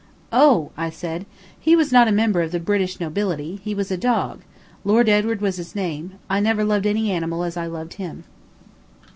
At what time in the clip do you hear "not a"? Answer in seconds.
1.91-2.11